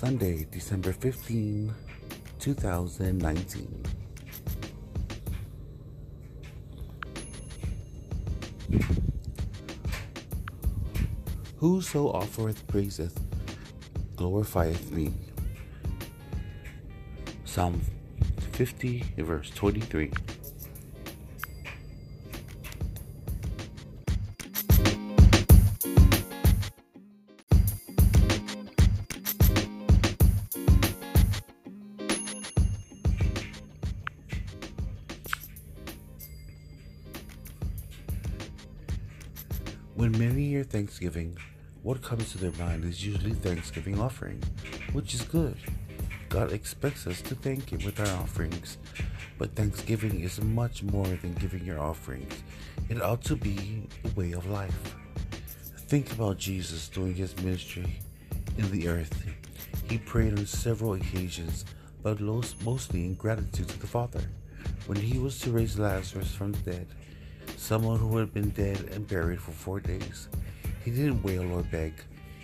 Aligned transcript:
Sunday, 0.00 0.46
December 0.50 0.94
15, 0.94 1.74
2019. 2.38 3.84
Whoso 11.58 12.08
offereth 12.12 12.66
praiseth 12.66 13.12
glorifieth 14.16 14.90
me. 14.90 15.12
Psalm 17.44 17.78
50, 18.52 19.04
verse 19.18 19.50
23. 19.50 20.10
When 40.00 40.12
many 40.12 40.48
hear 40.48 40.64
Thanksgiving, 40.64 41.36
what 41.82 42.00
comes 42.00 42.32
to 42.32 42.38
their 42.38 42.52
mind 42.52 42.86
is 42.86 43.04
usually 43.04 43.34
Thanksgiving 43.34 44.00
offering, 44.00 44.42
which 44.94 45.12
is 45.12 45.20
good. 45.20 45.58
God 46.30 46.52
expects 46.52 47.06
us 47.06 47.20
to 47.20 47.34
thank 47.34 47.70
Him 47.70 47.84
with 47.84 48.00
our 48.00 48.22
offerings, 48.22 48.78
but 49.36 49.54
Thanksgiving 49.54 50.20
is 50.20 50.40
much 50.40 50.82
more 50.82 51.04
than 51.04 51.34
giving 51.34 51.66
your 51.66 51.80
offerings. 51.80 52.32
It 52.88 53.02
ought 53.02 53.22
to 53.24 53.36
be 53.36 53.88
a 54.02 54.18
way 54.18 54.32
of 54.32 54.46
life. 54.46 54.96
Think 55.88 56.10
about 56.12 56.38
Jesus 56.38 56.88
doing 56.88 57.14
His 57.14 57.36
ministry 57.36 58.00
in 58.56 58.70
the 58.70 58.88
earth. 58.88 59.22
He 59.86 59.98
prayed 59.98 60.38
on 60.38 60.46
several 60.46 60.94
occasions, 60.94 61.66
but 62.02 62.22
mostly 62.22 63.04
in 63.04 63.16
gratitude 63.16 63.68
to 63.68 63.78
the 63.78 63.86
Father. 63.86 64.22
When 64.86 64.96
He 64.96 65.18
was 65.18 65.38
to 65.40 65.50
raise 65.50 65.78
Lazarus 65.78 66.34
from 66.34 66.52
the 66.52 66.70
dead, 66.70 66.86
someone 67.70 68.00
who 68.00 68.16
had 68.16 68.34
been 68.34 68.50
dead 68.50 68.80
and 68.90 69.06
buried 69.06 69.40
for 69.40 69.52
four 69.52 69.78
days. 69.78 70.28
He 70.84 70.90
didn't 70.90 71.22
wail 71.22 71.52
or 71.52 71.62
beg. 71.62 71.94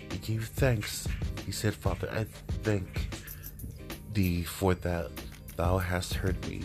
He 0.09 0.19
gave 0.19 0.47
thanks. 0.47 1.05
He 1.45 1.51
said, 1.51 1.73
Father, 1.73 2.09
I 2.09 2.23
thank 2.63 3.09
thee 4.13 4.43
for 4.43 4.73
that 4.73 5.11
thou 5.57 5.79
hast 5.79 6.13
heard 6.13 6.39
me. 6.47 6.61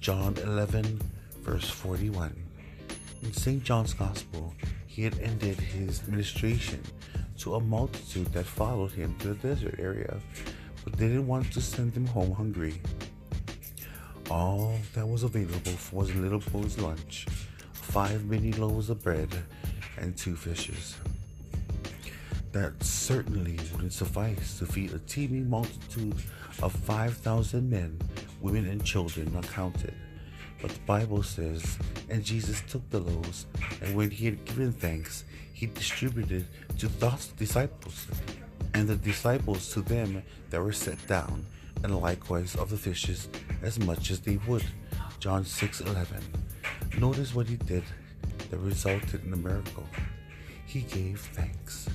John 0.00 0.34
11, 0.42 1.02
verse 1.42 1.70
41. 1.70 2.34
In 3.22 3.32
St. 3.32 3.62
John's 3.62 3.94
Gospel, 3.94 4.52
he 4.88 5.04
had 5.04 5.16
ended 5.20 5.60
his 5.60 6.04
ministration 6.08 6.82
to 7.38 7.54
a 7.54 7.60
multitude 7.60 8.32
that 8.32 8.44
followed 8.44 8.90
him 8.90 9.14
to 9.20 9.34
the 9.34 9.48
desert 9.54 9.76
area, 9.78 10.18
but 10.82 10.94
they 10.94 11.06
didn't 11.06 11.28
want 11.28 11.52
to 11.52 11.60
send 11.60 11.94
him 11.94 12.08
home 12.08 12.32
hungry. 12.32 12.82
All 14.32 14.74
that 14.94 15.06
was 15.06 15.22
available 15.22 15.78
was 15.92 16.10
a 16.10 16.14
little 16.14 16.42
boy's 16.50 16.76
lunch 16.76 17.28
five 17.84 18.24
mini 18.24 18.52
loaves 18.52 18.90
of 18.90 19.02
bread 19.02 19.28
and 19.98 20.16
two 20.16 20.34
fishes. 20.34 20.96
That 22.52 22.82
certainly 22.82 23.58
wouldn't 23.72 23.92
suffice 23.92 24.58
to 24.58 24.66
feed 24.66 24.92
a 24.92 24.98
teeming 25.00 25.48
multitude 25.48 26.16
of 26.62 26.72
5,000 26.72 27.68
men, 27.68 27.98
women, 28.40 28.66
and 28.66 28.84
children 28.84 29.32
not 29.32 29.48
counted. 29.48 29.94
But 30.62 30.70
the 30.70 30.80
Bible 30.80 31.22
says, 31.22 31.78
And 32.08 32.24
Jesus 32.24 32.62
took 32.68 32.88
the 32.90 33.00
loaves, 33.00 33.46
and 33.82 33.94
when 33.94 34.10
he 34.10 34.24
had 34.26 34.44
given 34.44 34.72
thanks, 34.72 35.24
he 35.52 35.66
distributed 35.66 36.46
to 36.78 36.88
the 36.88 37.18
disciples, 37.36 38.06
and 38.72 38.88
the 38.88 38.96
disciples 38.96 39.72
to 39.72 39.82
them 39.82 40.22
that 40.50 40.62
were 40.62 40.72
set 40.72 41.04
down, 41.06 41.44
and 41.82 42.00
likewise 42.00 42.56
of 42.56 42.70
the 42.70 42.76
fishes 42.76 43.28
as 43.62 43.78
much 43.78 44.10
as 44.10 44.20
they 44.20 44.38
would. 44.48 44.64
John 45.20 45.44
6 45.44 45.80
11. 45.80 46.43
Notice 46.98 47.34
what 47.34 47.48
he 47.48 47.56
did 47.56 47.84
that 48.50 48.58
resulted 48.58 49.24
in 49.24 49.32
a 49.32 49.36
miracle. 49.36 49.84
He 50.66 50.82
gave 50.82 51.20
thanks. 51.20 51.88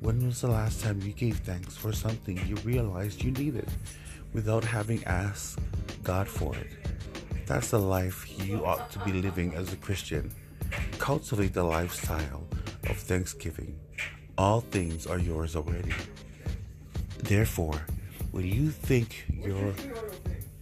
When 0.00 0.24
was 0.26 0.40
the 0.40 0.48
last 0.48 0.82
time 0.82 1.00
you 1.02 1.12
gave 1.12 1.38
thanks 1.38 1.76
for 1.76 1.92
something 1.92 2.40
you 2.46 2.56
realized 2.56 3.22
you 3.22 3.32
needed 3.32 3.68
without 4.32 4.64
having 4.64 5.04
asked 5.04 5.58
God 6.02 6.28
for 6.28 6.54
it? 6.54 6.70
That's 7.46 7.70
the 7.70 7.80
life 7.80 8.26
you 8.46 8.64
ought 8.64 8.90
to 8.92 8.98
be 9.00 9.12
living 9.12 9.54
as 9.54 9.72
a 9.72 9.76
Christian. 9.76 10.32
Cultivate 10.98 11.52
the 11.52 11.64
lifestyle 11.64 12.46
of 12.88 12.96
thanksgiving. 12.96 13.78
All 14.38 14.60
things 14.60 15.06
are 15.06 15.18
yours 15.18 15.56
already. 15.56 15.92
Therefore, 17.18 17.84
when 18.30 18.46
you 18.46 18.70
think 18.70 19.26
you're 19.28 19.74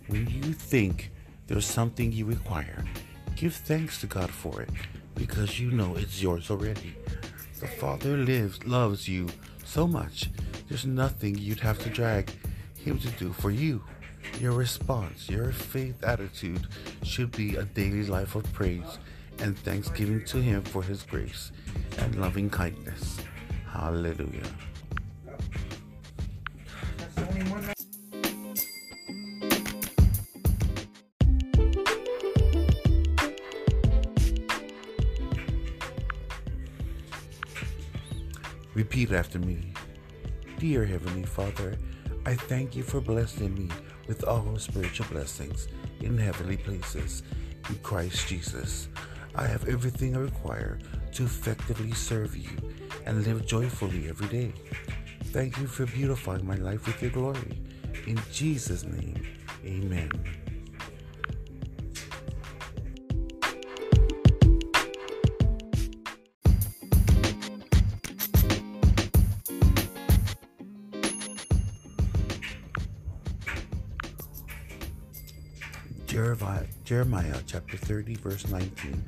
when 0.07 0.27
you 0.27 0.55
think 0.55 1.11
there's 1.47 1.67
something 1.67 2.11
you 2.11 2.25
require, 2.25 2.85
Give 3.39 3.55
thanks 3.55 4.01
to 4.01 4.09
God 4.09 4.31
for 4.31 4.63
it 4.63 4.71
because 5.15 5.61
you 5.61 5.71
know 5.71 5.95
it's 5.95 6.21
yours 6.21 6.51
already. 6.51 6.97
The 7.61 7.69
Father 7.69 8.17
lives, 8.17 8.65
loves 8.65 9.09
you 9.09 9.29
so 9.65 9.87
much. 9.87 10.29
There's 10.69 10.85
nothing 10.85 11.39
you'd 11.39 11.61
have 11.61 11.79
to 11.85 11.89
drag 11.89 12.33
Him 12.75 12.99
to 12.99 13.09
do 13.11 13.33
for 13.33 13.53
you. 13.53 13.85
Your 14.41 14.55
response, 14.55 15.29
your 15.29 15.53
faith 15.53 16.03
attitude 16.03 16.67
should 17.05 17.31
be 17.31 17.55
a 17.55 17.63
daily 17.63 18.07
life 18.07 18.35
of 18.35 18.53
praise 18.53 18.99
and 19.39 19.57
thanksgiving 19.57 20.25
to 20.25 20.39
Him 20.39 20.63
for 20.63 20.83
His 20.83 21.05
grace 21.05 21.53
and 21.99 22.21
loving 22.21 22.51
kindness. 22.51 23.19
Hallelujah. 23.71 24.51
Repeat 38.79 39.11
after 39.11 39.41
me. 39.41 39.73
Dear 40.61 40.85
Heavenly 40.85 41.25
Father, 41.25 41.77
I 42.25 42.37
thank 42.37 42.77
you 42.77 42.85
for 42.85 43.01
blessing 43.01 43.53
me 43.53 43.69
with 44.07 44.23
all 44.23 44.57
spiritual 44.57 45.07
blessings 45.11 45.67
in 46.01 46.17
heavenly 46.17 46.59
places 46.59 47.25
in 47.69 47.75
Christ 47.83 48.29
Jesus. 48.29 48.87
I 49.35 49.49
have 49.49 49.67
everything 49.67 50.15
I 50.15 50.21
require 50.21 50.79
to 51.15 51.25
effectively 51.25 51.91
serve 51.91 52.37
you 52.37 52.57
and 53.05 53.27
live 53.27 53.47
joyfully 53.47 54.09
every 54.09 54.29
day. 54.29 54.53
Thank 55.33 55.59
you 55.59 55.67
for 55.67 55.85
beautifying 55.87 56.47
my 56.47 56.55
life 56.55 56.87
with 56.87 57.03
your 57.03 57.11
glory. 57.11 57.61
In 58.07 58.21
Jesus' 58.31 58.85
name, 58.85 59.21
amen. 59.65 60.13
Jeremiah 76.85 77.41
chapter 77.47 77.77
30, 77.77 78.17
verse 78.17 78.49
19. 78.49 79.05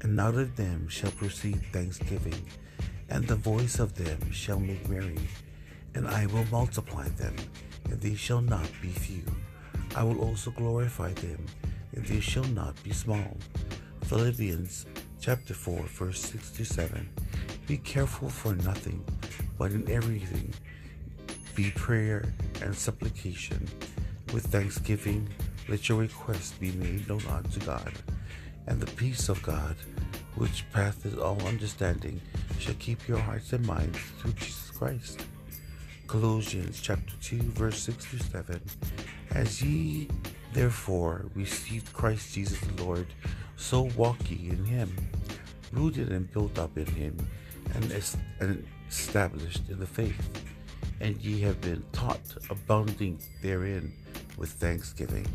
And 0.00 0.18
out 0.18 0.34
of 0.34 0.56
them 0.56 0.88
shall 0.88 1.12
proceed 1.12 1.62
thanksgiving, 1.72 2.44
and 3.08 3.24
the 3.28 3.36
voice 3.36 3.78
of 3.78 3.94
them 3.94 4.18
shall 4.32 4.58
make 4.58 4.88
merry. 4.88 5.20
And 5.94 6.08
I 6.08 6.26
will 6.26 6.44
multiply 6.50 7.06
them, 7.10 7.36
and 7.84 8.00
they 8.00 8.16
shall 8.16 8.40
not 8.40 8.68
be 8.82 8.88
few. 8.88 9.22
I 9.94 10.02
will 10.02 10.20
also 10.20 10.50
glorify 10.50 11.12
them, 11.12 11.46
and 11.94 12.04
they 12.04 12.18
shall 12.18 12.42
not 12.42 12.82
be 12.82 12.90
small. 12.90 13.36
Philippians 14.02 14.86
chapter 15.20 15.54
4, 15.54 15.78
verse 15.82 16.22
6 16.22 16.50
to 16.50 16.64
7. 16.64 17.08
Be 17.68 17.76
careful 17.76 18.28
for 18.28 18.56
nothing, 18.56 19.04
but 19.56 19.70
in 19.70 19.88
everything 19.88 20.52
be 21.54 21.70
prayer 21.70 22.32
and 22.62 22.74
supplication 22.74 23.68
with 24.32 24.46
thanksgiving 24.46 25.28
let 25.70 25.88
your 25.88 25.98
requests 25.98 26.52
be 26.58 26.72
made 26.72 27.08
known 27.08 27.22
unto 27.30 27.60
God, 27.60 27.92
and 28.66 28.80
the 28.80 28.90
peace 28.96 29.28
of 29.28 29.40
God, 29.42 29.76
which 30.34 30.64
passeth 30.72 31.16
all 31.16 31.40
understanding, 31.46 32.20
shall 32.58 32.74
keep 32.80 33.06
your 33.06 33.18
hearts 33.18 33.52
and 33.52 33.64
minds 33.64 33.98
through 34.18 34.32
Jesus 34.32 34.70
Christ. 34.72 35.24
Colossians 36.08 36.80
chapter 36.82 37.14
2, 37.22 37.38
verse 37.52 37.78
6 37.82 38.10
to 38.10 38.18
7. 38.18 38.60
As 39.30 39.62
ye 39.62 40.08
therefore 40.52 41.26
received 41.36 41.92
Christ 41.92 42.34
Jesus 42.34 42.58
the 42.58 42.82
Lord, 42.82 43.06
so 43.56 43.82
walk 43.96 44.18
ye 44.28 44.50
in 44.50 44.64
him, 44.64 44.92
rooted 45.70 46.10
and 46.10 46.30
built 46.32 46.58
up 46.58 46.76
in 46.76 46.86
him, 46.86 47.16
and 47.74 47.92
established 48.88 49.68
in 49.68 49.78
the 49.78 49.86
faith, 49.86 50.42
and 51.00 51.16
ye 51.20 51.40
have 51.42 51.60
been 51.60 51.84
taught, 51.92 52.18
abounding 52.50 53.20
therein 53.40 53.92
with 54.36 54.50
thanksgiving. 54.50 55.28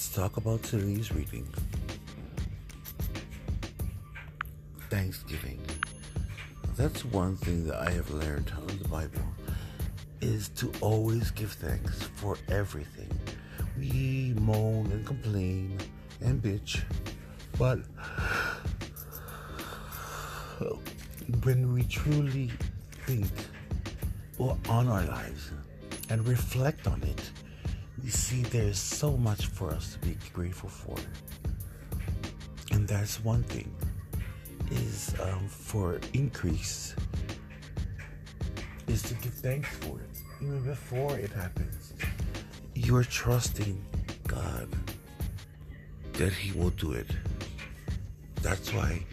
Let's 0.00 0.14
talk 0.14 0.38
about 0.38 0.62
today's 0.62 1.12
reading. 1.12 1.46
Thanksgiving. 4.88 5.60
That's 6.74 7.04
one 7.04 7.36
thing 7.36 7.66
that 7.66 7.86
I 7.86 7.90
have 7.90 8.10
learned 8.10 8.50
in 8.70 8.78
the 8.78 8.88
Bible 8.88 9.20
is 10.22 10.48
to 10.56 10.72
always 10.80 11.30
give 11.32 11.52
thanks 11.52 12.02
for 12.14 12.38
everything. 12.48 13.10
We 13.78 14.32
moan 14.40 14.86
and 14.90 15.06
complain 15.06 15.76
and 16.22 16.42
bitch, 16.42 16.80
but 17.58 17.80
when 21.44 21.74
we 21.74 21.82
truly 21.84 22.50
think 23.04 23.28
on 24.38 24.88
our 24.88 25.04
lives 25.04 25.50
and 26.08 26.26
reflect 26.26 26.86
on 26.86 27.02
it, 27.02 27.30
we 28.02 28.10
see 28.10 28.42
there's 28.42 28.78
so 28.78 29.16
much 29.16 29.46
for 29.46 29.70
us 29.70 29.94
to 29.94 29.98
be 30.06 30.16
grateful 30.32 30.68
for. 30.68 30.96
And 32.72 32.86
that's 32.86 33.22
one 33.22 33.42
thing 33.44 33.74
is 34.70 35.14
um, 35.20 35.48
for 35.48 36.00
increase 36.14 36.94
is 38.86 39.02
to 39.02 39.14
give 39.14 39.34
thanks 39.34 39.68
for 39.68 39.98
it 40.00 40.10
even 40.40 40.62
before 40.64 41.18
it 41.18 41.30
happens. 41.30 41.92
You're 42.74 43.04
trusting 43.04 43.84
God 44.26 44.68
that 46.14 46.32
He 46.32 46.58
will 46.58 46.70
do 46.70 46.92
it. 46.92 47.08
That's 48.42 48.72
why, 48.72 49.04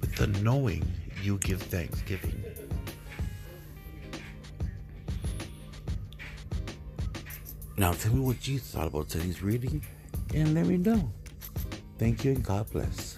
with 0.00 0.16
the 0.16 0.26
knowing, 0.42 0.84
you 1.22 1.38
give 1.38 1.62
thanksgiving. 1.62 2.42
Now, 7.76 7.92
tell 7.92 8.12
me 8.12 8.20
what 8.20 8.46
you 8.46 8.58
thought 8.58 8.88
about 8.88 9.08
today's 9.08 9.42
reading 9.42 9.82
and 10.34 10.54
let 10.54 10.66
me 10.66 10.76
know. 10.76 11.10
Thank 11.98 12.24
you 12.24 12.32
and 12.32 12.44
God 12.44 12.70
bless. 12.70 13.16